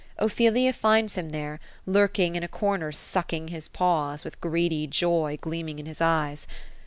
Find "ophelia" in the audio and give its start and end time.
0.17-0.73